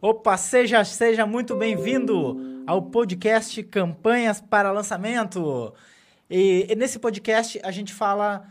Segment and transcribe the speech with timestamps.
[0.00, 5.74] Opa, seja, seja muito bem-vindo ao podcast Campanhas para Lançamento.
[6.30, 8.50] E, e nesse podcast a gente fala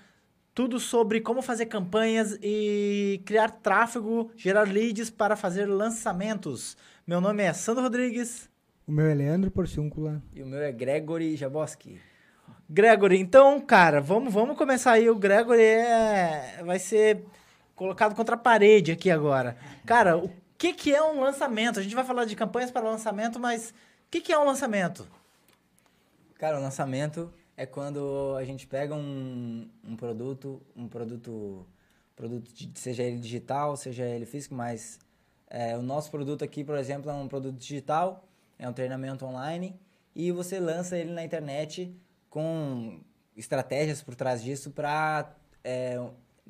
[0.54, 6.78] tudo sobre como fazer campanhas e criar tráfego, gerar leads para fazer lançamentos.
[7.08, 8.48] Meu nome é Sandro Rodrigues.
[8.88, 10.22] O meu é Leandro Porciúncula.
[10.36, 12.00] E o meu é Gregory Jaboski.
[12.70, 15.10] Gregory, então, cara, vamos, vamos começar aí.
[15.10, 17.26] O Gregory é, vai ser
[17.80, 19.56] colocado contra a parede aqui agora.
[19.86, 21.80] Cara, o que, que é um lançamento?
[21.80, 25.08] A gente vai falar de campanhas para lançamento, mas o que, que é um lançamento?
[26.38, 31.66] Cara, o lançamento é quando a gente pega um, um produto, um produto,
[32.18, 35.00] produto seja ele digital, seja ele físico, mas
[35.50, 39.80] é, o nosso produto aqui, por exemplo, é um produto digital, é um treinamento online,
[40.14, 41.96] e você lança ele na internet
[42.30, 43.00] com
[43.38, 45.34] estratégias por trás disso para.
[45.64, 45.98] É,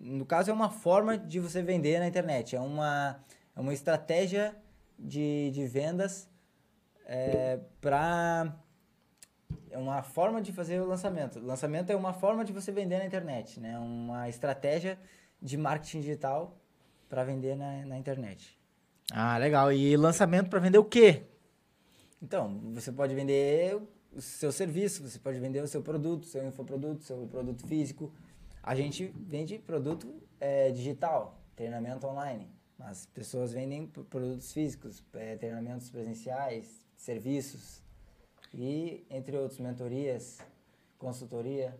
[0.02, 3.20] no caso, é uma forma de você vender na internet, é uma,
[3.56, 4.56] é uma estratégia
[4.98, 6.30] de, de vendas
[7.06, 8.56] é, para.
[9.72, 11.40] É uma forma de fazer o lançamento.
[11.40, 13.78] O lançamento é uma forma de você vender na internet, né?
[13.78, 14.98] Uma estratégia
[15.42, 16.58] de marketing digital
[17.08, 18.58] para vender na, na internet.
[19.12, 19.72] Ah, legal.
[19.72, 21.24] E lançamento para vender o quê?
[22.22, 23.76] Então, você pode vender
[24.12, 28.14] o seu serviço, você pode vender o seu produto, seu infoproduto, seu produto físico.
[28.70, 35.90] A gente vende produto é, digital, treinamento online, mas pessoas vendem produtos físicos, é, treinamentos
[35.90, 37.82] presenciais, serviços
[38.54, 40.38] e, entre outros, mentorias,
[41.00, 41.76] consultoria.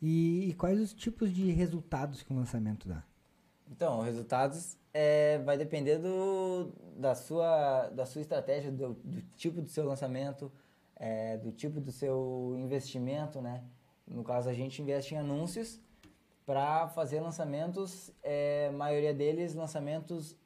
[0.00, 3.04] E, e quais os tipos de resultados que o lançamento dá?
[3.70, 9.68] Então, resultados é, vai depender do, da, sua, da sua estratégia, do, do tipo do
[9.68, 10.50] seu lançamento,
[10.96, 13.62] é, do tipo do seu investimento, né?
[14.04, 15.80] No caso, a gente investe em anúncios
[16.44, 20.36] para fazer lançamentos, é, maioria deles lançamentos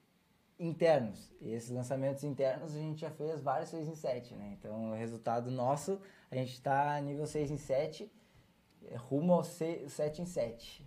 [0.58, 1.33] internos.
[1.41, 4.56] E esses lançamentos internos a gente já fez vários 6 em 7, né?
[4.58, 8.11] Então, o resultado nosso, a gente está nível 6 em 7,
[8.85, 10.86] é, rumo ao 7 em 7.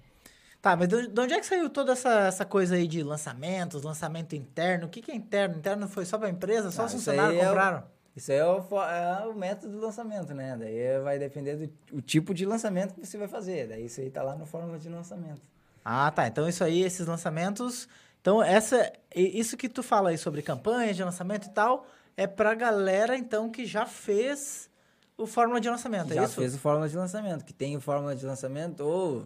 [0.61, 4.35] Tá, mas de onde é que saiu toda essa, essa coisa aí de lançamentos, lançamento
[4.35, 4.87] interno?
[4.87, 5.57] O que, que é interno?
[5.57, 6.69] Interno foi só para a empresa?
[6.69, 7.77] Só ah, os funcionários compraram?
[7.77, 10.57] É o, isso aí é o, é o, método do lançamento, né?
[10.57, 13.67] Daí vai depender do o tipo de lançamento que você vai fazer.
[13.67, 15.41] Daí isso aí tá lá no fórmula de lançamento.
[15.83, 16.27] Ah, tá.
[16.27, 17.87] Então isso aí, esses lançamentos...
[18.21, 21.87] Então essa, isso que tu fala aí sobre campanhas de lançamento e tal,
[22.17, 24.69] é pra galera, então, que já fez
[25.17, 26.33] o fórmula de lançamento, é já isso?
[26.33, 29.25] Já fez o fórmula de lançamento, que tem o fórmula de lançamento ou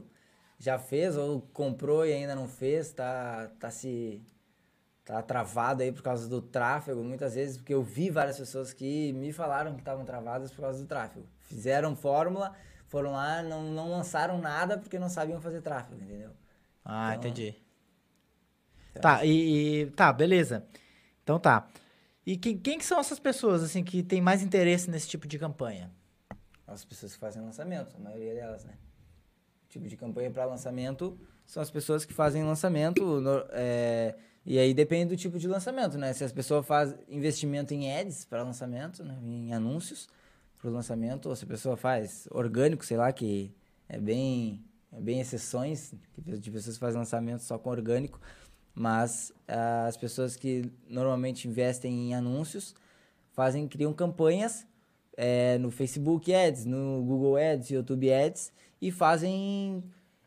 [0.59, 4.21] já fez ou comprou e ainda não fez, tá, tá se
[5.05, 9.11] tá travado aí por causa do tráfego, muitas vezes, porque eu vi várias pessoas que
[9.13, 11.25] me falaram que estavam travadas por causa do tráfego.
[11.41, 12.55] Fizeram fórmula,
[12.87, 16.31] foram lá, não, não lançaram nada porque não sabiam fazer tráfego, entendeu?
[16.85, 17.55] Ah, então, entendi.
[18.91, 20.65] Então, tá, e, e, Tá, beleza.
[21.23, 21.67] Então tá.
[22.25, 25.37] E quem, quem que são essas pessoas, assim, que tem mais interesse nesse tipo de
[25.37, 25.91] campanha?
[26.65, 28.73] As pessoas que fazem lançamento, a maioria delas, né?
[29.73, 33.03] tipo de campanha para lançamento são as pessoas que fazem lançamento.
[33.19, 36.11] No, é, e aí depende do tipo de lançamento, né?
[36.13, 39.17] Se as pessoas fazem investimento em ads para lançamento, né?
[39.23, 40.09] em anúncios
[40.59, 43.53] para o lançamento, ou se a pessoa faz orgânico, sei lá, que
[43.87, 48.19] é bem, é bem exceções de pessoas que fazem lançamento só com orgânico,
[48.75, 52.75] mas ah, as pessoas que normalmente investem em anúncios
[53.31, 54.65] fazem, criam campanhas
[55.15, 59.83] é, no Facebook Ads, no Google Ads, YouTube Ads e fazem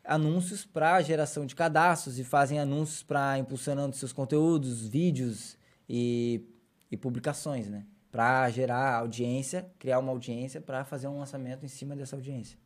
[0.07, 5.57] anúncios para geração de cadastros e fazem anúncios para impulsionando seus conteúdos, vídeos
[5.87, 6.41] e,
[6.89, 7.85] e publicações, né?
[8.09, 12.57] Para gerar audiência, criar uma audiência para fazer um lançamento em cima dessa audiência.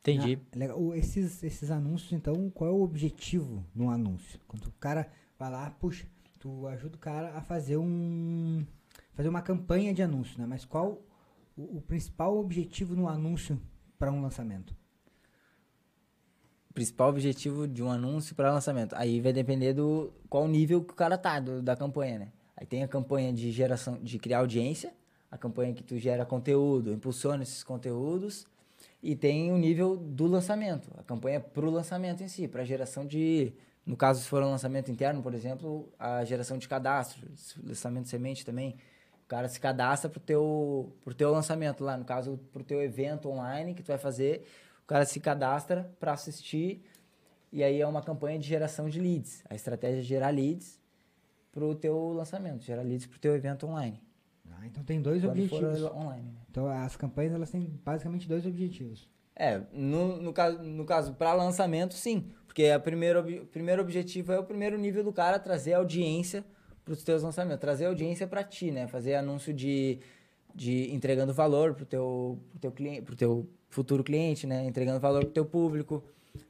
[0.00, 0.40] Entendi.
[0.52, 0.94] Ah, legal.
[0.94, 4.40] Esses, esses anúncios, então, qual é o objetivo no anúncio?
[4.48, 5.06] Quando o cara
[5.38, 6.06] vai lá, puxa,
[6.38, 8.64] tu ajuda o cara a fazer um
[9.12, 10.46] fazer uma campanha de anúncio, né?
[10.46, 11.02] Mas qual
[11.54, 13.60] o, o principal objetivo no anúncio
[13.98, 14.74] para um lançamento?
[16.74, 18.94] Principal objetivo de um anúncio para lançamento.
[18.96, 22.28] Aí vai depender do qual nível que o cara tá do, da campanha, né?
[22.56, 24.92] Aí tem a campanha de geração, de criar audiência,
[25.30, 28.46] a campanha que tu gera conteúdo, impulsiona esses conteúdos,
[29.02, 33.06] e tem o nível do lançamento, a campanha para o lançamento em si, para geração
[33.06, 33.52] de,
[33.86, 37.26] no caso se for um lançamento interno, por exemplo, a geração de cadastro,
[37.64, 38.76] lançamento de semente também,
[39.24, 43.28] o cara se cadastra pro teu, pro teu lançamento lá, no caso pro teu evento
[43.30, 44.44] online que tu vai fazer,
[44.90, 46.82] cara se cadastra para assistir
[47.52, 49.44] e aí é uma campanha de geração de leads.
[49.48, 50.80] A estratégia é gerar leads
[51.52, 54.02] para o teu lançamento, gerar leads para o teu evento online.
[54.50, 55.82] Ah, então tem dois Quando objetivos.
[55.84, 56.40] online, né?
[56.50, 59.08] Então as campanhas elas têm basicamente dois objetivos.
[59.36, 62.28] É, no, no caso, no caso para lançamento, sim.
[62.44, 66.44] Porque o primeiro, primeiro objetivo é o primeiro nível do cara trazer audiência
[66.84, 68.88] para os teus lançamentos, trazer audiência para ti, né?
[68.88, 70.00] Fazer anúncio de,
[70.52, 74.66] de entregando valor pro teu, pro teu cliente, pro teu futuro cliente, né?
[74.66, 76.04] Entregando valor pro teu público,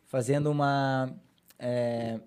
[0.06, 1.14] fazendo uma
[1.58, 2.18] é,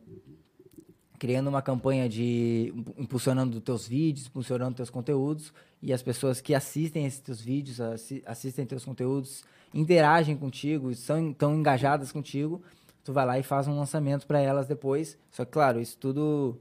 [1.19, 7.05] criando uma campanha de impulsionando teus vídeos, impulsionando teus conteúdos e as pessoas que assistem
[7.05, 9.43] esses teus vídeos, assi- assistem teus conteúdos,
[9.73, 12.61] interagem contigo, são tão engajadas contigo,
[13.03, 15.17] tu vai lá e faz um lançamento para elas depois.
[15.31, 16.59] Só que claro, isso tudo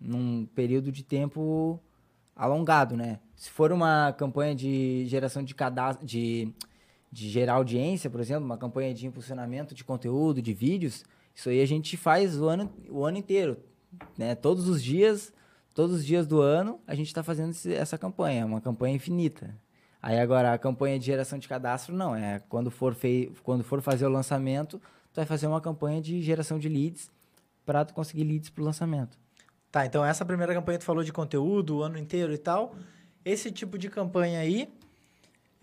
[0.00, 1.80] num período de tempo
[2.34, 3.20] alongado, né?
[3.36, 6.52] Se for uma campanha de geração de cadastro, de,
[7.10, 11.04] de gerar audiência, por exemplo, uma campanha de impulsionamento de conteúdo, de vídeos,
[11.34, 13.56] isso aí a gente faz o ano, o ano inteiro,
[14.16, 14.34] né?
[14.34, 15.32] Todos os dias,
[15.74, 19.56] todos os dias do ano, a gente está fazendo esse- essa campanha, uma campanha infinita.
[20.02, 23.82] Aí agora a campanha de geração de cadastro não, é quando for fei quando for
[23.82, 24.78] fazer o lançamento,
[25.12, 27.10] tu vai fazer uma campanha de geração de leads
[27.66, 29.18] para tu conseguir leads pro lançamento.
[29.70, 32.74] Tá, então essa primeira campanha tu falou de conteúdo o ano inteiro e tal.
[33.24, 34.72] Esse tipo de campanha aí,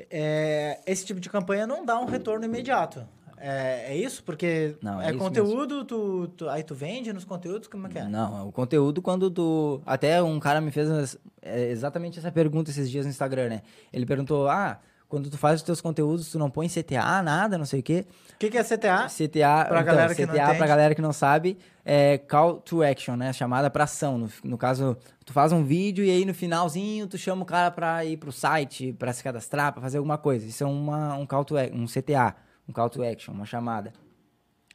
[0.10, 3.06] é, esse tipo de campanha não dá um retorno imediato.
[3.40, 4.24] É, é isso?
[4.24, 8.00] Porque Não, é, é conteúdo, tu, tu- aí tu vende nos conteúdos, como é que
[8.00, 8.04] é?
[8.08, 9.80] Não, o conteúdo quando tu.
[9.86, 13.62] Até um cara me fez é, exatamente essa pergunta esses dias no Instagram, né?
[13.94, 17.66] Ele perguntou: ah, quando tu faz os teus conteúdos, tu não põe CTA, nada, não
[17.66, 18.06] sei o quê.
[18.34, 19.08] O que, que é CTA?
[19.08, 22.84] CTA, Pra então, galera que não CTA pra galera que não sabe, é call to
[22.84, 23.32] action, né?
[23.32, 24.18] Chamada pra ação.
[24.18, 27.72] No, no caso, tu faz um vídeo e aí no finalzinho tu chama o cara
[27.72, 30.46] pra ir pro site, pra se cadastrar, pra fazer alguma coisa.
[30.46, 32.36] Isso é uma, um call to action, um CTA,
[32.68, 33.94] um call to action, uma chamada.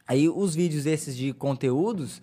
[0.08, 2.23] Aí os vídeos esses de conteúdos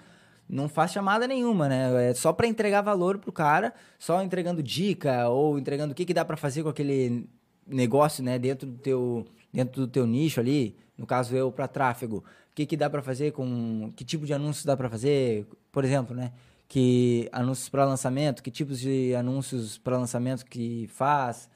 [0.49, 2.09] não faz chamada nenhuma, né?
[2.09, 6.13] É só pra entregar valor pro cara, só entregando dica ou entregando o que, que
[6.13, 7.29] dá pra fazer com aquele
[7.69, 12.17] negócio, né, dentro do teu dentro do teu nicho ali, no caso eu para tráfego.
[12.51, 15.83] O que que dá pra fazer com que tipo de anúncios dá pra fazer, por
[15.85, 16.31] exemplo, né?
[16.67, 21.49] Que anúncios para lançamento, que tipos de anúncios para lançamento que faz.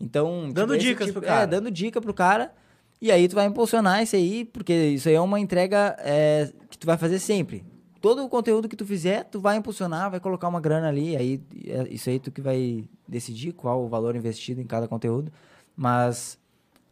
[0.00, 1.42] Então, Dando esse dicas tipo- pro cara.
[1.42, 2.52] É, dando dica pro cara.
[3.00, 6.76] E aí tu vai impulsionar isso aí, porque isso aí é uma entrega é, que
[6.78, 7.64] tu vai fazer sempre.
[8.00, 11.42] Todo o conteúdo que tu fizer, tu vai impulsionar, vai colocar uma grana ali, aí
[11.66, 15.30] é isso aí tu que vai decidir qual o valor investido em cada conteúdo.
[15.76, 16.38] Mas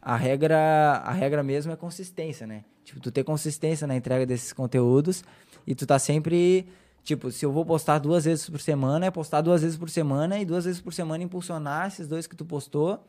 [0.01, 2.63] a regra, a regra mesmo é consistência, né?
[2.83, 5.23] Tipo, tu ter consistência na entrega desses conteúdos
[5.65, 6.67] e tu tá sempre,
[7.03, 10.39] tipo, se eu vou postar duas vezes por semana, é postar duas vezes por semana
[10.39, 13.03] e duas vezes por semana impulsionar esses dois que tu postou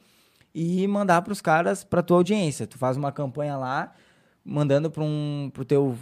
[0.54, 2.66] e mandar para os caras, para tua audiência.
[2.66, 3.92] Tu faz uma campanha lá,
[4.44, 5.96] mandando para um, pro teu,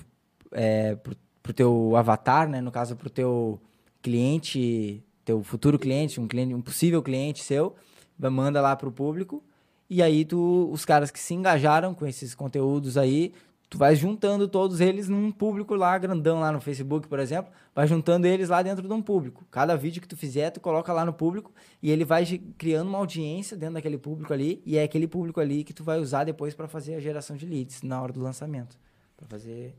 [0.52, 1.14] é, pro,
[1.48, 2.60] pro teu avatar, né?
[2.60, 3.58] No caso, pro teu
[4.02, 7.74] cliente, teu futuro cliente, um cliente, um possível cliente seu,
[8.18, 9.42] manda lá pro público.
[9.88, 13.32] E aí tu, os caras que se engajaram com esses conteúdos aí,
[13.70, 17.86] tu vai juntando todos eles num público lá grandão lá no Facebook, por exemplo, vai
[17.86, 19.46] juntando eles lá dentro de um público.
[19.50, 21.50] Cada vídeo que tu fizer, tu coloca lá no público
[21.82, 22.26] e ele vai
[22.58, 25.98] criando uma audiência dentro daquele público ali, e é aquele público ali que tu vai
[25.98, 28.76] usar depois para fazer a geração de leads na hora do lançamento,
[29.16, 29.74] para fazer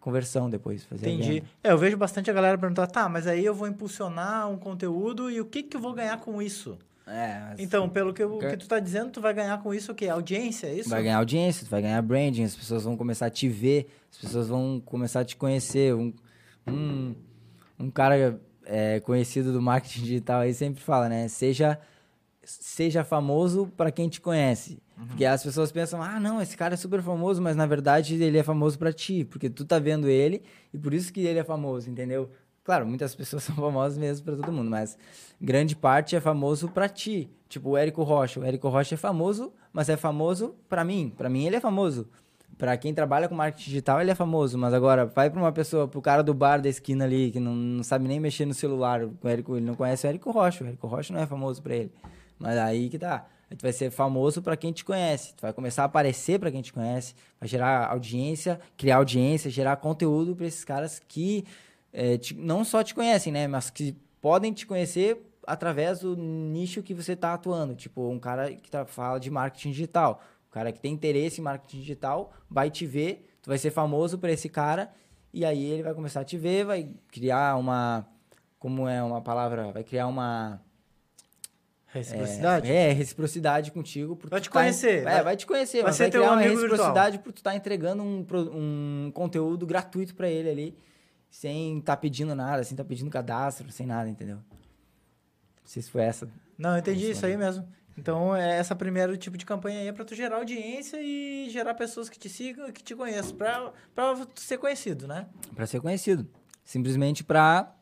[0.00, 1.42] conversão depois, fazer Entendi.
[1.62, 5.30] É, eu vejo bastante a galera perguntar, tá, mas aí eu vou impulsionar um conteúdo
[5.30, 6.78] e o que que eu vou ganhar com isso?
[7.06, 9.92] É, mas Então, pelo que, Ga- que tu tá dizendo, tu vai ganhar com isso
[9.92, 10.08] o quê?
[10.08, 10.90] Audiência, é isso?
[10.90, 14.18] vai ganhar audiência, tu vai ganhar branding, as pessoas vão começar a te ver, as
[14.18, 15.94] pessoas vão começar a te conhecer.
[15.94, 16.12] Um,
[16.66, 17.14] um,
[17.78, 21.26] um cara é, conhecido do marketing digital aí sempre fala, né?
[21.28, 21.78] Seja,
[22.44, 24.78] seja famoso para quem te conhece.
[25.06, 28.36] Porque as pessoas pensam, ah, não, esse cara é super famoso, mas na verdade ele
[28.36, 31.44] é famoso para ti, porque tu tá vendo ele e por isso que ele é
[31.44, 32.30] famoso, entendeu?
[32.64, 34.98] Claro, muitas pessoas são famosas mesmo para todo mundo, mas
[35.40, 37.30] grande parte é famoso para ti.
[37.48, 38.40] Tipo o Érico Rocha.
[38.40, 41.12] O Érico Rocha é famoso, mas é famoso para mim.
[41.16, 42.08] Para mim ele é famoso.
[42.58, 45.86] Para quem trabalha com marketing digital, ele é famoso, mas agora vai para uma pessoa,
[45.86, 49.04] pro cara do bar da esquina ali, que não, não sabe nem mexer no celular,
[49.04, 50.64] o Érico, ele não conhece o Érico Rocha.
[50.64, 51.92] O Érico Rocha não é famoso para ele.
[52.36, 53.26] Mas aí que tá.
[53.50, 55.34] Aí tu vai ser famoso para quem te conhece.
[55.34, 59.76] Tu vai começar a aparecer para quem te conhece, vai gerar audiência, criar audiência, gerar
[59.76, 61.44] conteúdo para esses caras que
[61.92, 63.46] é, te- não só te conhecem, né?
[63.48, 67.74] Mas que podem te conhecer através do nicho que você está atuando.
[67.74, 70.20] Tipo, um cara que tá, fala de marketing digital.
[70.48, 74.18] O cara que tem interesse em marketing digital vai te ver, tu vai ser famoso
[74.18, 74.90] para esse cara,
[75.32, 78.06] e aí ele vai começar a te ver, vai criar uma.
[78.58, 79.70] Como é uma palavra?
[79.72, 80.60] Vai criar uma.
[81.90, 82.70] Reciprocidade?
[82.70, 84.14] É, é, reciprocidade contigo.
[84.14, 85.82] por Vai te tá- conhecer, É, vai- vai te conhecer.
[85.82, 86.70] vai vai teu criar uma amigo virtual.
[86.70, 90.78] reciprocidade por tu estar entregando um, um conteúdo gratuito para ele ali,
[91.30, 94.36] sem estar pedindo nada, sem estar pedindo cadastro, sem nada, entendeu?
[94.36, 94.42] Não
[95.64, 96.28] sei se foi essa.
[96.58, 97.66] Não, eu entendi Isso, aí mesmo.
[97.96, 101.74] Então, é essa primeiro tipo de campanha aí é pra tu gerar audiência e gerar
[101.74, 103.34] pessoas que te sigam e que te conheçam,
[104.26, 105.26] tu ser conhecido, né?
[105.54, 106.28] Pra ser conhecido.
[106.64, 107.74] Simplesmente pra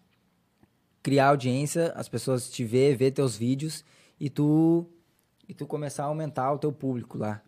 [1.02, 3.84] criar audiência, as pessoas te ver, ver teus vídeos
[4.18, 4.86] e tu
[5.48, 7.40] e tu começar a aumentar o teu público lá.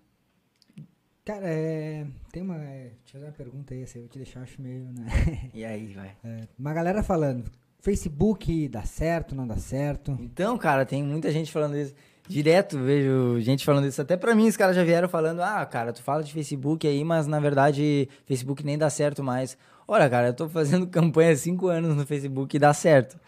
[1.25, 2.57] Cara, é, tem uma.
[2.57, 4.85] é, Deixa eu fazer uma pergunta aí, aí eu vou te deixar, acho meio.
[4.85, 5.51] Né?
[5.53, 6.17] E aí, vai.
[6.25, 7.45] É, uma galera falando:
[7.81, 10.17] Facebook dá certo, não dá certo.
[10.21, 11.95] Então, cara, tem muita gente falando isso.
[12.27, 14.01] Direto vejo gente falando isso.
[14.01, 17.05] Até pra mim, os caras já vieram falando: ah, cara, tu fala de Facebook aí,
[17.05, 19.59] mas na verdade, Facebook nem dá certo mais.
[19.87, 23.19] Olha, cara, eu tô fazendo campanha há cinco anos no Facebook e dá certo.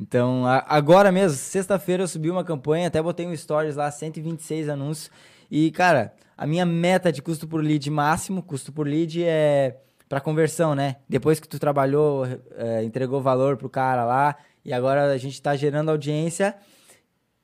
[0.00, 4.68] Então, a- agora mesmo, sexta-feira eu subi uma campanha, até botei um stories lá, 126
[4.68, 5.10] anúncios.
[5.50, 9.76] E, cara, a minha meta de custo por lead máximo, custo por lead é
[10.08, 10.96] para conversão, né?
[11.08, 12.24] Depois que tu trabalhou,
[12.56, 16.54] eh, entregou valor pro cara lá, e agora a gente tá gerando audiência.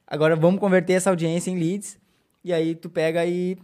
[0.06, 1.98] Agora vamos converter essa audiência em leads.
[2.42, 3.58] E aí tu pega e.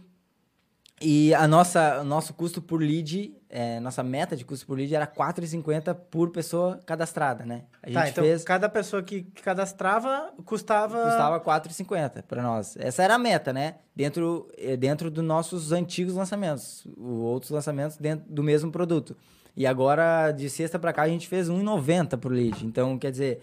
[1.01, 4.95] E a nossa, o nosso custo por lead, eh, nossa meta de custo por lead
[4.95, 7.63] era R$ 4,50 por pessoa cadastrada, né?
[7.83, 8.43] A gente Tá, então fez.
[8.45, 11.03] cada pessoa que, cadastrava custava...
[11.03, 12.77] Custava 4,50 para nós.
[12.77, 13.75] Essa era a meta, né?
[13.93, 16.87] Dentro, eh, dentro dos nossos antigos lançamentos.
[16.97, 19.17] Outros lançamentos dentro do mesmo produto.
[19.55, 22.65] E agora, de sexta para cá, a gente fez 1,90 por lead.
[22.65, 23.41] Então, quer dizer,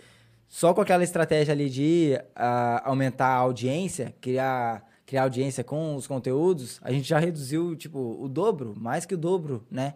[0.49, 6.07] só com aquela estratégia ali de ah, aumentar a audiência, criar, criar audiência com os
[6.07, 9.95] conteúdos, a gente já reduziu, tipo, o dobro, mais que o dobro, né?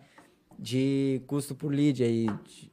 [0.59, 2.27] de custo por lead aí.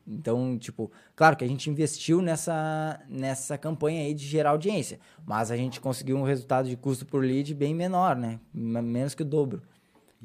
[0.08, 5.52] Então, tipo, claro que a gente investiu nessa, nessa campanha aí de gerar audiência, mas
[5.52, 8.40] a gente conseguiu um resultado de custo por lead bem menor, né?
[8.54, 9.62] Menos que o dobro.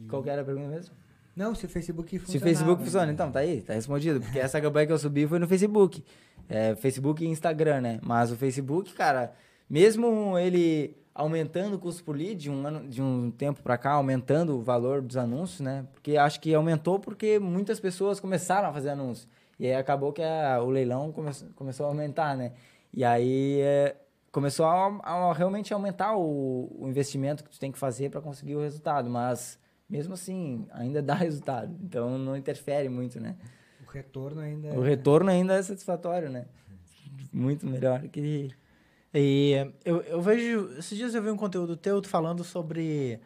[0.09, 0.95] Qual que era a pergunta mesmo?
[1.35, 2.39] Não, se o Facebook Se funciona.
[2.39, 4.21] o Facebook funciona, então, tá aí, tá respondido.
[4.21, 6.05] Porque essa campanha que eu subi foi no Facebook.
[6.49, 7.99] É, Facebook e Instagram, né?
[8.03, 9.33] Mas o Facebook, cara,
[9.69, 13.93] mesmo ele aumentando o custo por lead de um, ano, de um tempo pra cá,
[13.93, 15.87] aumentando o valor dos anúncios, né?
[15.93, 19.29] Porque acho que aumentou porque muitas pessoas começaram a fazer anúncios.
[19.59, 22.53] E aí acabou que a- o leilão come, começou a aumentar, né?
[22.93, 23.97] E aí é,
[24.33, 28.57] começou a, a realmente aumentar o, o investimento que tu tem que fazer para conseguir
[28.57, 29.09] o resultado.
[29.09, 29.57] Mas
[29.89, 31.73] mesmo assim, ainda dá resultado.
[31.83, 33.37] Então não interfere muito, né?
[33.87, 34.69] O retorno ainda.
[34.71, 36.47] O retorno ainda é satisfatório, né?
[37.33, 38.51] Muito melhor que.
[39.15, 40.71] E eu, eu vejo.
[40.77, 43.21] Esses dias eu vi um conteúdo teu falando sobre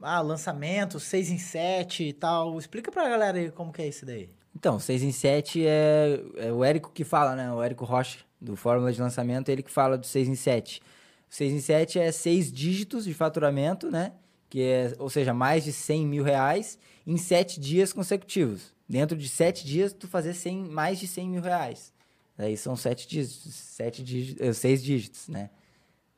[0.00, 2.58] ah, lançamento, 6 em 7 e tal.
[2.58, 4.30] Explica pra galera aí como que é isso daí.
[4.54, 7.52] Então, 6 em 7 é, é o Érico que fala, né?
[7.52, 10.80] O Érico Rocha, do Fórmula de Lançamento, ele que fala do 6 em 7.
[11.28, 14.12] 6 em 7 é seis dígitos de faturamento, né?
[14.48, 18.74] Que é, ou seja, mais de 100 mil reais em 7 dias consecutivos.
[18.88, 21.92] Dentro de 7 dias, tu fazer 100, mais de 100 mil reais.
[22.38, 25.50] Aí são 7 dígitos, sete dígitos, 6 dígitos, né?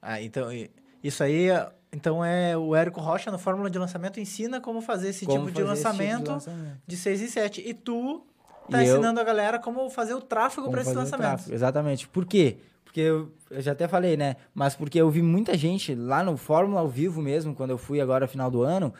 [0.03, 0.71] Ah, então e-
[1.03, 1.47] isso aí
[1.93, 5.53] então é o Érico Rocha no Fórmula de Lançamento ensina como fazer esse Como tipo
[5.53, 6.81] de fazer esse tipo de lançamento lançamento.
[6.87, 7.63] de 6 em 7.
[7.67, 8.27] E tu
[8.71, 11.31] tá E eu- ensinando a galera como fazer o tráfego para esses fazer o lançamentos.
[11.45, 12.09] tráfego, Exatamente.
[12.09, 12.59] Por quê?
[12.85, 14.37] Porque eu, eu já até falei, né?
[14.55, 18.01] Mas porque eu vi muita gente lá no Fórmula ao vivo mesmo, quando eu fui
[18.01, 18.93] agora final do ano,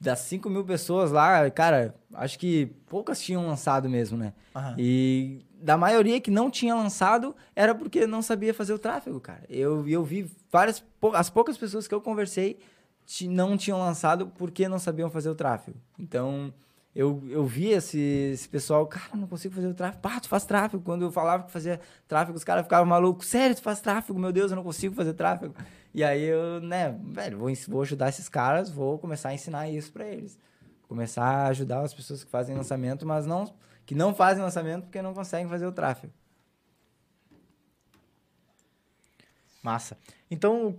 [0.00, 4.32] das 5 mil pessoas lá, cara, acho que poucas tinham lançado mesmo, né?
[4.54, 4.74] Aham.
[4.78, 9.44] E da maioria que não tinha lançado era porque não sabia fazer o tráfego, cara.
[9.48, 12.58] Eu, eu vi várias, as poucas pessoas que eu conversei
[13.22, 15.78] não tinham lançado porque não sabiam fazer o tráfego.
[15.98, 16.52] Então,
[16.94, 20.02] eu, eu vi esse, esse pessoal, cara, não consigo fazer o tráfego.
[20.02, 20.82] Pá, tu faz tráfego.
[20.82, 23.26] Quando eu falava que fazia tráfego, os caras ficavam malucos.
[23.26, 24.18] Sério, tu faz tráfego?
[24.18, 25.54] Meu Deus, eu não consigo fazer tráfego.
[25.94, 29.90] E aí eu, né, velho, vou, vou ajudar esses caras, vou começar a ensinar isso
[29.90, 30.38] pra eles.
[30.86, 33.50] Começar a ajudar as pessoas que fazem lançamento, mas não
[33.86, 36.12] que não fazem lançamento porque não conseguem fazer o tráfego.
[39.62, 39.96] Massa.
[40.30, 40.76] Então,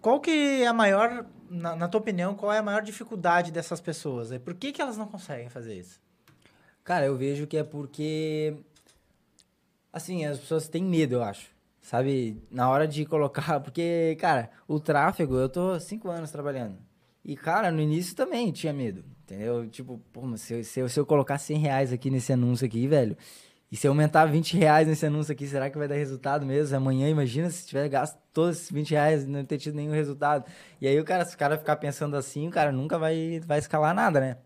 [0.00, 3.80] qual que é a maior, na, na tua opinião, qual é a maior dificuldade dessas
[3.80, 4.36] pessoas?
[4.38, 6.00] Por que, que elas não conseguem fazer isso?
[6.84, 8.56] Cara, eu vejo que é porque.
[9.92, 11.50] Assim, as pessoas têm medo, eu acho.
[11.82, 12.42] Sabe?
[12.50, 13.60] Na hora de colocar.
[13.60, 16.78] Porque, cara, o tráfego, eu tô cinco anos trabalhando.
[17.24, 19.04] E, cara, no início também tinha medo.
[19.28, 19.68] Entendeu?
[19.68, 22.86] Tipo, pô, se eu, se eu, se eu colocar 100 reais aqui nesse anúncio aqui,
[22.88, 23.14] velho.
[23.70, 26.74] E se eu aumentar 20 reais nesse anúncio aqui, será que vai dar resultado mesmo?
[26.74, 30.50] Amanhã, imagina se tiver gasto todos esses 20 reais e não ter tido nenhum resultado.
[30.80, 33.58] E aí o cara, se o cara ficar pensando assim, o cara nunca vai, vai
[33.58, 34.38] escalar nada, né?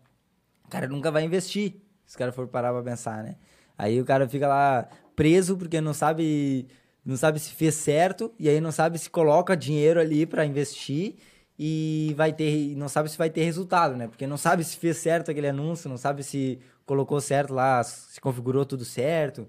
[0.65, 1.75] O cara nunca vai investir,
[2.05, 3.37] se o cara for parar pra pensar, né?
[3.77, 6.67] Aí o cara fica lá preso porque não sabe,
[7.05, 11.15] não sabe se fez certo e aí não sabe se coloca dinheiro ali pra investir
[11.57, 14.07] e vai ter, não sabe se vai ter resultado, né?
[14.07, 18.19] Porque não sabe se fez certo aquele anúncio, não sabe se colocou certo lá, se
[18.19, 19.47] configurou tudo certo.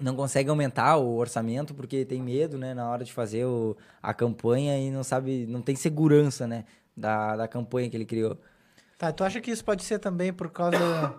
[0.00, 4.12] não consegue aumentar o orçamento porque tem medo, né, na hora de fazer o, a
[4.12, 6.64] campanha e não sabe, não tem segurança, né,
[6.96, 8.38] da, da campanha que ele criou.
[8.98, 11.14] Tá, tu acha que isso pode ser também por causa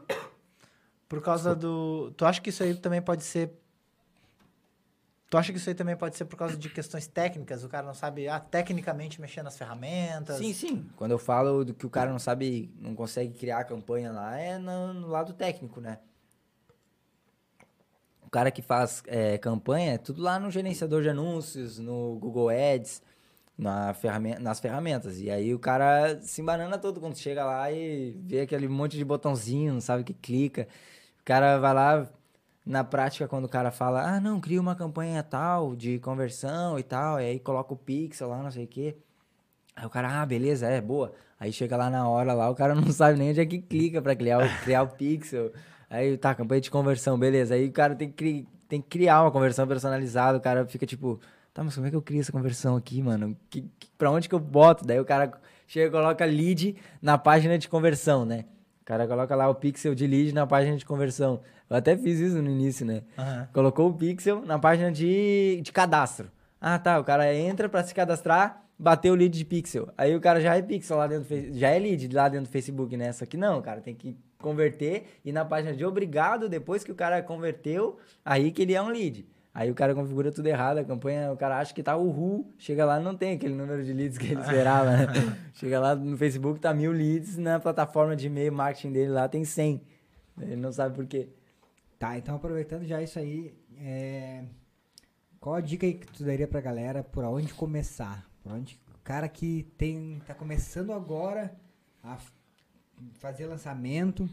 [1.08, 3.52] por causa do, tu acha que isso aí também pode ser
[5.30, 7.64] Tu acha que isso aí também pode ser por causa de questões técnicas?
[7.64, 10.38] O cara não sabe, ah, tecnicamente mexer nas ferramentas?
[10.38, 10.90] Sim, sim.
[10.96, 14.40] Quando eu falo do que o cara não sabe, não consegue criar a campanha lá,
[14.40, 16.00] é no, no lado técnico, né?
[18.26, 22.50] O cara que faz é, campanha é tudo lá no gerenciador de anúncios, no Google
[22.50, 23.02] Ads,
[23.58, 25.20] na ferramenta, nas ferramentas.
[25.20, 29.04] E aí o cara se embanana todo quando chega lá e vê aquele monte de
[29.04, 30.68] botãozinho, não sabe o que clica.
[31.22, 32.10] O cara vai lá,
[32.68, 36.84] na prática, quando o cara fala, ah, não, cria uma campanha tal de conversão e
[36.84, 38.98] tal, e aí coloca o pixel lá, não sei o quê.
[39.76, 41.14] Aí o cara, ah, beleza, é, boa.
[41.40, 44.02] Aí chega lá na hora lá, o cara não sabe nem onde é que clica
[44.02, 45.52] para criar o, criar o pixel.
[45.90, 47.56] Aí tá, campanha de conversão, beleza.
[47.56, 51.22] Aí o cara tem que, tem que criar uma conversão personalizada, o cara fica tipo,
[51.54, 53.38] tá, mas como é que eu crio essa conversão aqui, mano?
[53.50, 54.86] Que, que, pra onde que eu boto?
[54.86, 55.32] Daí o cara
[55.68, 58.46] chega e coloca lead na página de conversão, né?
[58.88, 61.42] O cara coloca lá o pixel de lead na página de conversão.
[61.70, 63.02] Eu até fiz isso no início, né?
[63.18, 63.48] Uhum.
[63.52, 66.32] Colocou o pixel na página de, de cadastro.
[66.62, 66.98] Ah, tá.
[66.98, 69.90] O cara entra para se cadastrar, bateu o lead de pixel.
[69.98, 72.50] Aí o cara já é pixel lá dentro do já é lead lá dentro do
[72.50, 73.12] Facebook, né?
[73.12, 76.96] Só que não, cara, tem que converter e na página de obrigado, depois que o
[76.96, 79.28] cara converteu, aí que ele é um lead.
[79.58, 82.86] Aí o cara configura tudo errado, a campanha, o cara acha que tá uhul, chega
[82.86, 85.08] lá não tem aquele número de leads que ele esperava, né?
[85.52, 89.44] chega lá no Facebook, tá mil leads, na plataforma de e-mail marketing dele lá tem
[89.44, 89.82] 100.
[90.42, 91.30] Ele não sabe por quê.
[91.98, 94.44] Tá, então aproveitando já isso aí, é...
[95.40, 98.30] qual a dica aí que tu daria pra galera por onde começar?
[98.44, 101.52] Por onde o cara que tem tá começando agora
[102.04, 102.20] a
[103.14, 104.30] fazer lançamento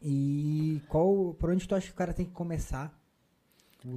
[0.00, 3.03] e qual por onde tu acha que o cara tem que começar?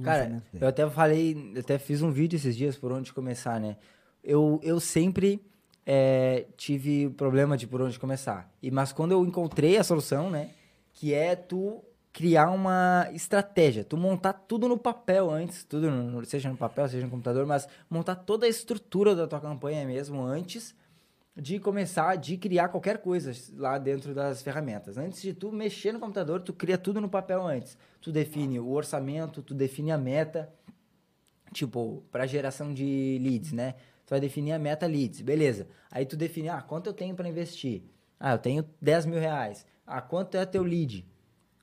[0.02, 3.76] Cara, eu até falei, eu até fiz um vídeo esses dias por onde começar, né?
[4.22, 5.40] Eu, eu sempre
[5.86, 8.52] é, tive problema de por onde começar.
[8.62, 10.50] E mas quando eu encontrei a solução, né,
[10.92, 16.50] que é tu criar uma estratégia, tu montar tudo no papel antes, tudo no, seja
[16.50, 20.74] no papel, seja no computador, mas montar toda a estrutura da tua campanha mesmo antes
[21.40, 24.98] de começar de criar qualquer coisa lá dentro das ferramentas.
[24.98, 27.78] Antes de tu mexer no computador, tu cria tudo no papel antes.
[28.00, 30.52] Tu define o orçamento, tu define a meta,
[31.52, 33.74] tipo, para geração de leads, né?
[34.04, 35.68] Tu vai definir a meta leads, beleza.
[35.90, 37.82] Aí tu define, ah, quanto eu tenho para investir?
[38.18, 39.64] Ah, eu tenho 10 mil reais.
[39.86, 41.06] Ah, quanto é teu lead?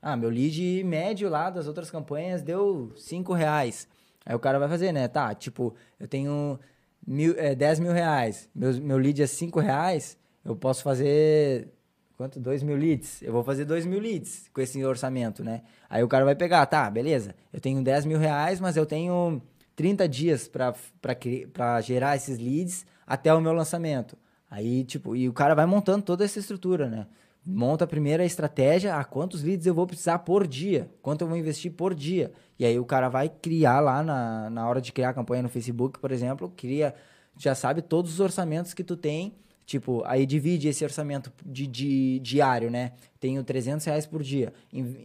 [0.02, 3.90] Ah, meu lead médio lá das outras campanhas deu 5 reais.
[4.26, 5.08] Aí o cara vai fazer, né?
[5.08, 6.60] Tá, tipo, eu tenho
[7.06, 11.70] mil, é, 10 mil reais, meu, meu lead é 5 reais, eu posso fazer.
[12.18, 12.40] Quanto?
[12.40, 13.22] 2 mil leads?
[13.22, 15.64] Eu vou fazer 2 mil leads com esse orçamento, né?
[15.90, 19.42] Aí o cara vai pegar, tá, beleza, eu tenho 10 mil reais, mas eu tenho
[19.76, 24.18] 30 dias para gerar esses leads até o meu lançamento.
[24.50, 27.08] Aí, tipo, e o cara vai montando toda essa estrutura, né?
[27.46, 31.38] Monta a primeira estratégia, a quantos leads eu vou precisar por dia, quanto eu vou
[31.38, 32.32] investir por dia.
[32.58, 35.50] E aí o cara vai criar lá na, na hora de criar a campanha no
[35.50, 36.96] Facebook, por exemplo, cria,
[37.38, 42.20] já sabe todos os orçamentos que tu tem, tipo, aí divide esse orçamento de, de
[42.20, 42.94] diário, né?
[43.20, 44.52] Tenho 300 reais por dia,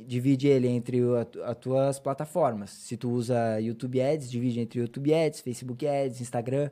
[0.06, 1.00] divide ele entre
[1.44, 2.70] as tuas plataformas.
[2.70, 6.70] Se tu usa YouTube Ads, divide entre YouTube Ads, Facebook Ads, Instagram,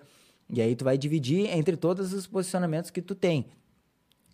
[0.48, 3.46] e aí tu vai dividir entre todos os posicionamentos que tu tem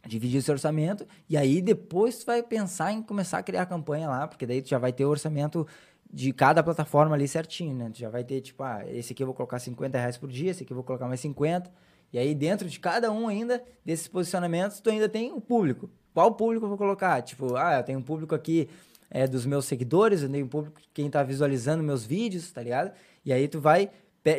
[0.07, 4.09] dividir esse orçamento e aí depois tu vai pensar em começar a criar a campanha
[4.09, 5.67] lá, porque daí tu já vai ter o orçamento
[6.15, 7.91] de cada plataforma ali certinho, né?
[7.93, 10.53] Tu já vai ter, tipo, ah, esse aqui eu vou colocar 50 reais por dia,
[10.53, 11.69] esse aqui eu vou colocar mais 50.
[12.13, 15.91] E aí, dentro de cada um ainda, desses posicionamentos, tu ainda tem o público.
[16.13, 17.21] Qual público eu vou colocar?
[17.23, 18.69] Tipo, ah, eu tenho um público aqui
[19.11, 22.93] é, dos meus seguidores, eu tenho um público quem tá visualizando meus vídeos, tá ligado?
[23.25, 23.91] E aí tu vai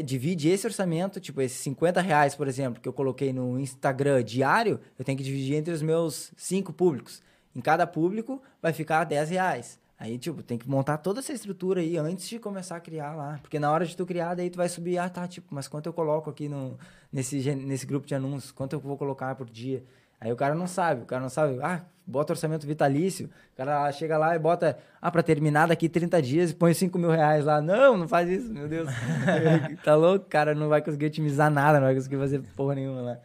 [0.04, 4.80] divide esse orçamento, tipo, esses 50 reais, por exemplo, que eu coloquei no Instagram diário,
[4.98, 7.22] eu tenho que dividir entre os meus cinco públicos.
[7.56, 9.80] Em cada público vai ficar 10 reais.
[9.98, 13.40] Aí, tipo, tem que montar toda essa estrutura aí antes de começar a criar lá.
[13.42, 15.86] Porque na hora de tu criar, daí tu vai subir, ah, tá, tipo, mas quanto
[15.86, 16.78] eu coloco aqui no,
[17.12, 18.52] nesse, nesse grupo de anúncios?
[18.52, 19.86] Quanto eu vou colocar por dia?
[20.26, 23.92] Aí o cara não sabe, o cara não sabe, ah, bota orçamento vitalício, o cara
[23.92, 27.46] chega lá e bota, ah, pra terminar daqui 30 dias e põe 5 mil reais
[27.46, 27.62] lá.
[27.62, 28.90] Não, não faz isso, meu Deus.
[29.86, 33.20] tá louco, cara, não vai conseguir otimizar nada, não vai conseguir fazer porra nenhuma lá.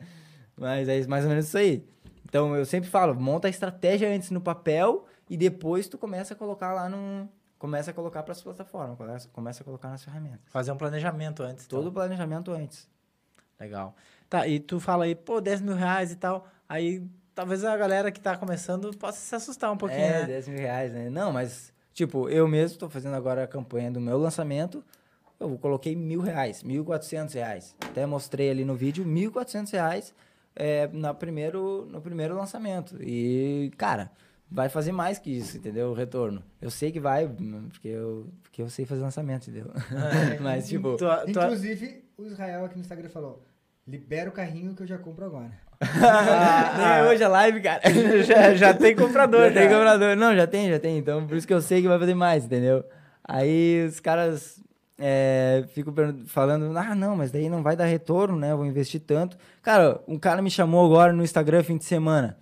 [0.55, 1.83] Mas é mais ou menos isso aí.
[2.29, 6.37] Então eu sempre falo, monta a estratégia antes no papel e depois tu começa a
[6.37, 7.27] colocar lá no.
[7.59, 10.41] Começa a colocar para as plataformas, começa, começa a colocar nas ferramentas.
[10.49, 11.67] Fazer um planejamento antes.
[11.67, 12.87] Todo o planejamento antes.
[13.59, 13.95] Legal.
[14.29, 16.47] Tá, e tu fala aí, pô, 10 mil reais e tal.
[16.71, 17.03] Aí
[17.35, 20.27] talvez a galera que tá começando possa se assustar um pouquinho, é, né?
[20.27, 21.11] 10 mil reais, né?
[21.11, 24.83] Não, mas, Tipo, eu mesmo tô fazendo agora a campanha do meu lançamento.
[25.39, 27.75] Eu coloquei mil reais, mil e quatrocentos reais.
[27.85, 30.15] Até mostrei ali no vídeo, mil quatrocentos reais
[30.55, 32.97] é, na primeiro, no primeiro lançamento.
[33.03, 34.11] E, cara,
[34.49, 35.91] vai fazer mais que isso, entendeu?
[35.91, 36.43] O retorno.
[36.63, 37.29] Eu sei que vai,
[37.71, 39.73] porque eu, porque eu sei fazer lançamento, entendeu?
[40.41, 40.97] Mas, tipo...
[40.97, 43.43] Tu- tu- Inclusive, o Israel aqui no Instagram falou:
[43.87, 45.53] libera o carrinho que eu já compro agora.
[45.81, 47.81] É hoje a live, cara.
[48.23, 50.17] já, já tem comprador, Já tem comprador.
[50.17, 50.99] Não, já tem, já tem.
[50.99, 52.85] Então, por isso que eu sei que vai fazer mais, entendeu?
[53.25, 54.61] Aí os caras
[54.99, 55.95] é, ficam
[56.27, 58.53] falando, ah, não, mas daí não vai dar retorno, né?
[58.53, 59.39] Eu vou investir tanto.
[59.63, 62.37] Cara, um cara me chamou agora no Instagram fim de semana.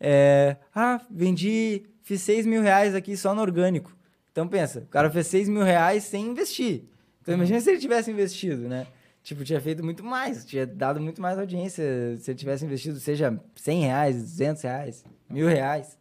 [0.00, 3.94] É, ah, vendi, fiz 6 mil reais aqui só no orgânico.
[4.32, 6.84] Então pensa, o cara fez 6 mil reais sem investir.
[7.20, 8.86] Então imagina se ele tivesse investido, né?
[9.22, 11.84] Tipo, tinha feito muito mais, tinha dado muito mais audiência
[12.18, 15.98] se ele tivesse investido, seja 100 reais, 200 reais, mil reais.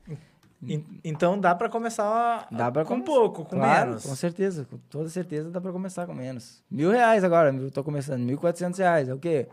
[0.63, 3.05] En- Então dá pra começar Dá pra com começar.
[3.05, 4.05] pouco, com Claro, menos.
[4.05, 6.63] Com certeza, com toda certeza dá pra começar com menos.
[6.71, 9.47] Mil reais agora, eu tô começando, mil quatrocentos reais, é o quê?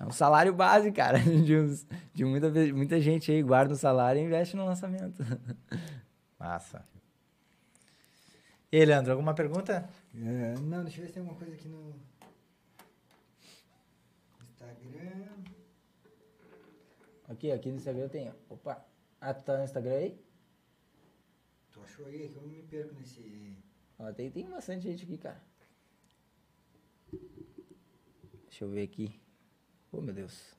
[0.00, 4.20] É um salário base, cara, de, uns- de muita, muita gente aí guarda o salário
[4.20, 5.22] e investe no lançamento.
[6.38, 6.84] Massa.
[8.70, 9.88] E aí, Leandro, alguma pergunta?
[10.14, 11.94] É, não, deixa eu ver se tem alguma coisa aqui no
[14.72, 15.44] Instagram.
[17.28, 18.84] Aqui, aqui no Instagram tem, opa,
[19.20, 20.18] ah, tu tá no Instagram aí?
[21.70, 23.56] Tu achou aí que eu me perco nesse.
[23.98, 25.42] Ó, tem, tem bastante gente aqui, cara.
[28.48, 29.20] Deixa eu ver aqui.
[29.92, 30.56] Oh, meu Deus.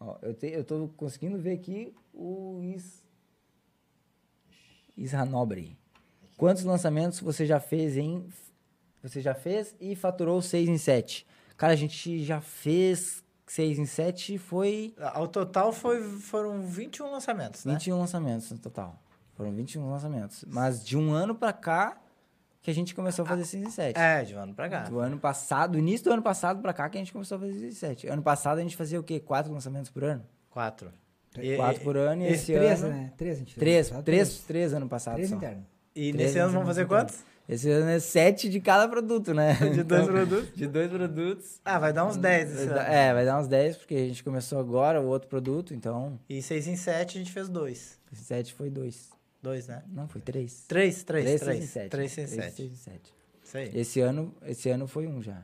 [0.00, 3.04] Ó, eu, te, eu tô conseguindo ver aqui o Is...
[4.96, 5.78] Isra Nobre.
[6.36, 8.28] Quantos lançamentos você já fez em...
[9.04, 11.26] Você já fez e faturou 6 em 7?
[11.58, 17.66] Cara, a gente já fez 6 em 7 foi Ao total foi, foram 21 lançamentos,
[17.66, 17.74] né?
[17.74, 18.98] 21 lançamentos no total.
[19.34, 20.42] Foram 21 lançamentos.
[20.48, 22.00] Mas de um ano pra cá
[22.62, 24.00] que a gente começou a fazer 6 em 7.
[24.00, 24.84] É, de um ano pra cá.
[24.84, 27.40] Do ano passado, do início do ano passado pra cá que a gente começou a
[27.40, 28.06] fazer 6 em 7.
[28.08, 29.20] Ano passado a gente fazia o quê?
[29.20, 30.24] Quatro lançamentos por ano?
[30.48, 30.90] Quatro.
[31.56, 32.94] Quatro por ano e esse três, ano...
[32.94, 33.12] né?
[33.18, 35.36] Três, a gente fez Três, ano passado, três, três ano passado Três só.
[35.36, 35.64] internos.
[35.94, 37.22] E Três nesse ano vamos fazer quantos?
[37.46, 39.52] Esse ano é sete de cada produto, né?
[39.54, 40.56] De dois produtos?
[40.56, 41.60] De dois produtos.
[41.64, 42.78] Ah, vai dar uns 10 esse ano.
[42.78, 46.18] É, vai dar uns 10, porque a gente começou agora o outro produto, então...
[46.28, 47.98] E 6 em 7 a gente fez dois.
[48.14, 49.10] Sete foi dois.
[49.42, 49.82] Dois, né?
[49.88, 50.64] Não, foi três.
[50.66, 51.58] 3, 3, Três, 3.
[51.58, 51.90] seis em sete.
[51.90, 52.56] 3 em Três, 7.
[52.56, 53.14] seis em sete.
[53.44, 53.70] Isso aí.
[53.74, 55.42] Esse ano, esse ano foi um já.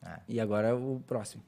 [0.00, 0.20] Ah.
[0.28, 1.42] E agora é o próximo.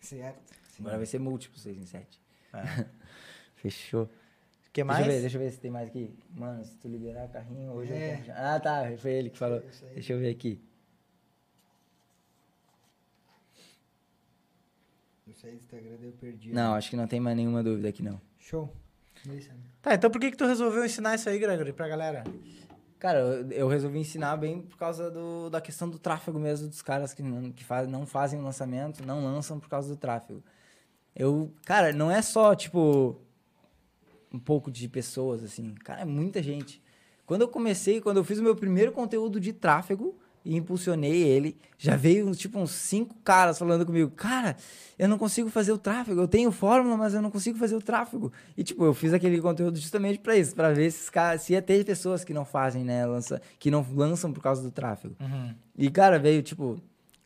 [0.00, 0.54] Certo.
[0.74, 0.82] Sim.
[0.82, 2.22] Agora vai ser múltiplo 6 em 7.
[2.54, 2.86] É.
[3.56, 4.08] Fechou.
[4.70, 4.98] O que mais?
[5.04, 6.16] Deixa eu, ver, deixa eu ver se tem mais aqui.
[6.32, 8.14] Mano, se tu liberar carrinho, hoje É.
[8.20, 8.38] eu quero...
[8.38, 8.92] Ah, tá.
[8.98, 9.58] Foi ele que falou.
[9.58, 9.94] Aí.
[9.94, 10.62] Deixa eu ver aqui.
[15.26, 16.52] Eu saí do Instagram eu perdi.
[16.52, 18.20] Não, acho que não tem mais nenhuma dúvida aqui, não.
[18.38, 18.72] Show.
[19.26, 19.50] Isso?
[19.82, 22.24] Tá, então por que que tu resolveu ensinar isso aí, Gregory, pra galera?
[22.98, 26.82] Cara, eu, eu resolvi ensinar bem por causa do, da questão do tráfego mesmo, dos
[26.82, 30.42] caras que, não, que faz, não fazem o lançamento, não lançam por causa do tráfego.
[31.14, 33.20] Eu, cara, não é só, tipo,
[34.32, 35.74] um pouco de pessoas, assim.
[35.84, 36.80] Cara, é muita gente.
[37.26, 40.14] Quando eu comecei, quando eu fiz o meu primeiro conteúdo de tráfego
[40.44, 44.56] e impulsionei ele, já veio, tipo, uns cinco caras falando comigo, cara,
[44.98, 47.82] eu não consigo fazer o tráfego, eu tenho fórmula, mas eu não consigo fazer o
[47.82, 48.32] tráfego.
[48.56, 51.52] E, tipo, eu fiz aquele conteúdo justamente para isso, para ver se, esses caras- se
[51.52, 55.14] ia ter pessoas que não fazem, né, lança, que não lançam por causa do tráfego.
[55.20, 55.54] Uhum.
[55.76, 56.80] E, cara, veio, tipo,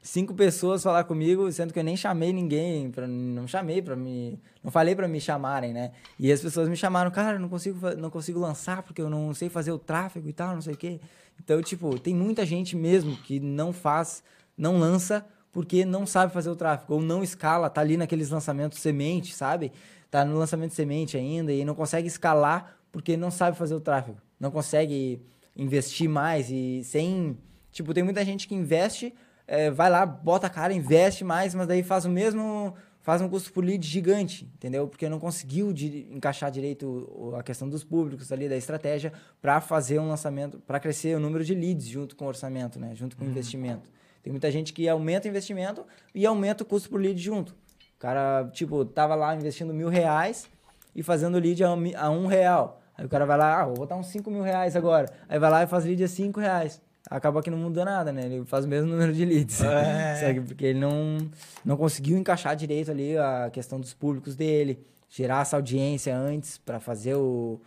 [0.04, 4.38] cinco pessoas falar comigo, sendo que eu nem chamei ninguém, pra, não chamei pra me...
[4.62, 5.92] Não falei pra me chamarem, né?
[6.18, 9.48] E as pessoas me chamaram, cara, não consigo, não consigo lançar porque eu não sei
[9.48, 11.00] fazer o tráfego e tal, não sei o quê.
[11.42, 14.22] Então, tipo, tem muita gente mesmo que não faz,
[14.56, 18.80] não lança porque não sabe fazer o tráfego, ou não escala, tá ali naqueles lançamentos
[18.80, 19.72] semente, sabe?
[20.10, 24.18] Tá no lançamento semente ainda e não consegue escalar porque não sabe fazer o tráfego.
[24.38, 25.22] Não consegue
[25.56, 27.38] investir mais e sem...
[27.72, 29.14] Tipo, tem muita gente que investe,
[29.46, 32.74] eh, vai lá, bota a cara, investe mais, mas daí faz o mesmo...
[33.00, 34.88] Faz um custo por lead gigante, entendeu?
[34.88, 39.98] Porque não conseguiu di- encaixar direito a questão dos públicos ali, da estratégia, para fazer
[39.98, 42.94] um lançamento, para crescer o número de leads junto com o orçamento, né?
[42.94, 43.90] Junto com o investimento.
[44.22, 47.50] Tem muita gente que aumenta o investimento e aumenta o custo por lead junto.
[47.50, 50.48] O cara, tipo, tava lá investindo mil reais
[50.96, 52.80] e fazendo lead a, um a um real.
[52.96, 55.12] Aí o cara vai lá, ah, vou botar uns cinco mil reais agora.
[55.28, 56.80] Aí vai lá e faz lead a cinco reais.
[57.10, 58.24] Acaba que não muda nada, né?
[58.24, 59.60] Ele faz o mesmo número de leads.
[59.60, 60.16] É.
[60.16, 60.40] Sabe?
[60.40, 61.18] Porque ele não,
[61.64, 66.80] não conseguiu encaixar direito ali a questão dos públicos dele, gerar essa audiência antes para
[66.80, 67.60] fazer o.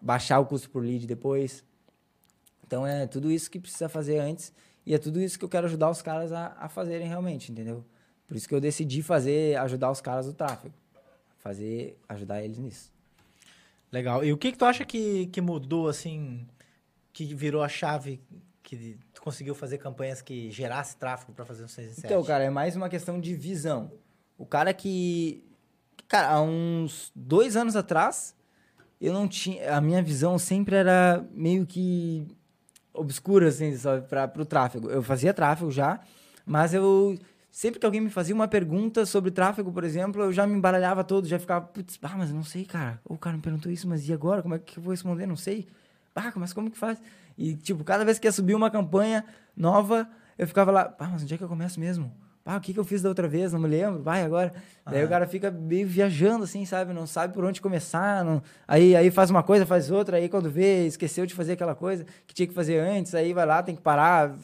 [0.00, 1.64] baixar o custo por lead depois.
[2.66, 4.52] Então é tudo isso que precisa fazer antes
[4.88, 7.84] e é tudo isso que eu quero ajudar os caras a, a fazerem realmente, entendeu?
[8.26, 10.74] Por isso que eu decidi fazer, ajudar os caras do tráfego.
[11.38, 12.90] Fazer, ajudar eles nisso.
[13.92, 14.24] Legal.
[14.24, 16.46] E o que, que tu acha que, que mudou, assim,
[17.12, 18.20] que virou a chave
[18.68, 22.06] que conseguiu fazer campanhas que gerasse tráfego para fazer um 6 em 7?
[22.06, 23.90] Então, cara, é mais uma questão de visão.
[24.36, 25.42] O cara que.
[26.06, 28.34] Cara, há uns dois anos atrás,
[29.00, 29.74] eu não tinha.
[29.74, 32.26] A minha visão sempre era meio que
[32.92, 34.90] obscura, assim, sabe, para o tráfego.
[34.90, 36.00] Eu fazia tráfego já,
[36.44, 37.18] mas eu.
[37.50, 41.02] Sempre que alguém me fazia uma pergunta sobre tráfego, por exemplo, eu já me embaralhava
[41.02, 43.00] todo, já ficava, putz, ah, mas não sei, cara.
[43.02, 44.42] O cara me perguntou isso, mas e agora?
[44.42, 45.26] Como é que eu vou responder?
[45.26, 45.66] Não sei.
[46.18, 47.00] Ah, mas como que faz?
[47.36, 49.24] E, tipo, cada vez que ia subir uma campanha
[49.56, 52.12] nova, eu ficava lá, ah, mas onde é que eu começo mesmo?
[52.44, 53.52] Ah, o que, que eu fiz da outra vez?
[53.52, 54.02] Não me lembro.
[54.02, 54.54] Vai agora.
[54.86, 56.94] Daí o cara fica meio viajando, assim, sabe?
[56.94, 58.24] Não sabe por onde começar.
[58.24, 58.42] Não...
[58.66, 60.16] Aí, aí faz uma coisa, faz outra.
[60.16, 63.14] Aí quando vê, esqueceu de fazer aquela coisa que tinha que fazer antes.
[63.14, 64.34] Aí vai lá, tem que parar,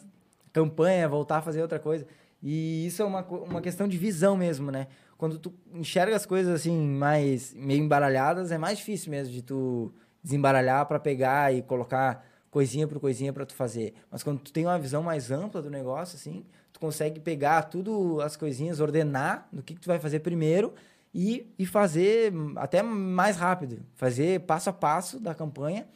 [0.52, 2.06] campanha, voltar a fazer outra coisa.
[2.42, 4.86] E isso é uma, uma questão de visão mesmo, né?
[5.16, 9.90] Quando tu enxerga as coisas assim, mais meio embaralhadas, é mais difícil mesmo de tu
[10.24, 13.92] desembaralhar para pegar e colocar coisinha por coisinha para tu fazer.
[14.10, 18.20] Mas quando tu tem uma visão mais ampla do negócio, assim, tu consegue pegar tudo
[18.22, 20.72] as coisinhas, ordenar no que, que tu vai fazer primeiro
[21.12, 25.86] e, e fazer até mais rápido, fazer passo a passo da campanha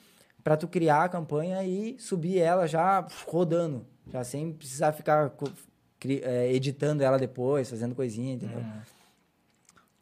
[0.45, 5.33] para tu criar a campanha e subir ela já rodando, já sem precisar ficar
[6.23, 8.61] é, editando ela depois, fazendo coisinha, entendeu?
[8.61, 8.81] Hum.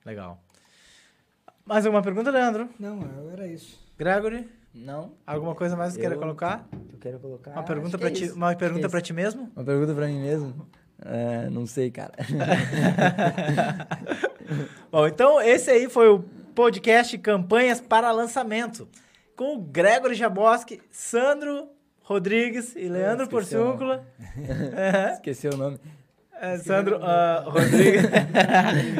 [0.04, 0.38] Legal.
[1.64, 2.68] Mais alguma pergunta, Leandro?
[2.78, 3.00] Não,
[3.32, 3.85] era isso.
[3.98, 4.46] Gregory?
[4.74, 5.12] Não.
[5.26, 6.68] Alguma coisa mais que você queira colocar?
[6.92, 7.52] Eu quero colocar.
[7.52, 9.50] Uma pergunta para é ti, uma pergunta é para ti mesmo?
[9.56, 10.68] Uma pergunta para mim mesmo?
[11.02, 12.12] É, não sei, cara.
[14.92, 16.18] Bom, então esse aí foi o
[16.54, 18.86] podcast Campanhas para Lançamento
[19.34, 21.68] com o Gregory Jaboski, Sandro
[22.02, 24.06] Rodrigues e Leandro Porciúncula.
[25.14, 25.80] Esqueceu o nome.
[26.38, 28.04] É, Sandro uh, Rodrigues.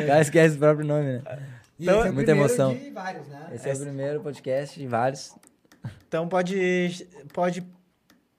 [0.03, 1.23] o cara esquece o próprio nome, né?
[1.79, 2.77] Então, é muita emoção.
[2.93, 3.51] Vários, né?
[3.53, 5.35] Esse é o primeiro podcast de vários.
[6.09, 7.67] Então pode, pode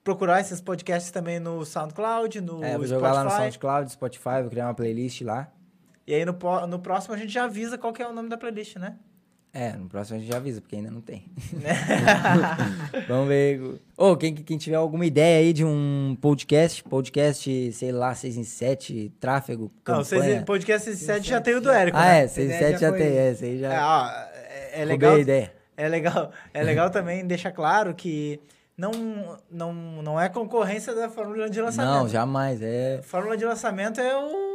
[0.02, 4.50] procurar esses podcasts também no SoundCloud, no é, vou jogar lá no SoundCloud, Spotify, vou
[4.50, 5.50] criar uma playlist lá.
[6.06, 6.32] E aí no,
[6.66, 8.96] no próximo a gente já avisa qual que é o nome da playlist, né?
[9.52, 11.24] É, no próximo a gente já avisa, porque ainda não tem.
[13.08, 13.60] Vamos ver.
[13.96, 18.36] Ô, oh, quem, quem tiver alguma ideia aí de um podcast, podcast, sei lá, 6
[18.36, 19.98] em 7, tráfego, campanha.
[19.98, 22.24] Não, 6 podcast 6 em 7 já tem o do Érico, Ah, né?
[22.24, 23.72] é, 6 em 7 já, já tem, é, esse aí já...
[23.72, 25.14] É, ó, é, é legal...
[25.14, 25.52] a ideia.
[25.76, 28.40] É legal, é legal também deixar claro que
[28.76, 28.92] não,
[29.50, 31.94] não, não é concorrência da fórmula de lançamento.
[31.94, 33.00] Não, jamais, é...
[33.02, 34.47] Fórmula de lançamento é o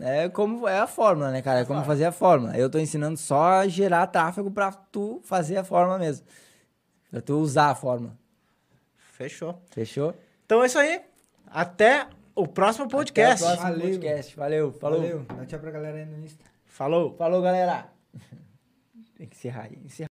[0.00, 1.60] é como é a fórmula, né, cara?
[1.60, 2.56] É como fazer a fórmula.
[2.56, 6.26] Eu tô ensinando só a gerar tráfego para tu fazer a fórmula mesmo.
[7.10, 8.16] Pra tu usar a fórmula.
[8.96, 9.60] Fechou.
[9.70, 10.14] Fechou?
[10.46, 11.02] Então é isso aí.
[11.46, 13.44] Até o próximo podcast.
[13.44, 13.90] Até o próximo Valeu.
[13.90, 14.36] podcast.
[14.36, 14.72] Valeu.
[14.72, 15.00] Falou.
[15.00, 15.26] Valeu.
[15.36, 16.44] Dá tchau pra galera aí no Insta.
[16.64, 17.14] Falou.
[17.16, 17.88] Falou, galera.
[19.16, 19.78] Tem que encerrar aí.
[19.84, 20.08] Encerrar.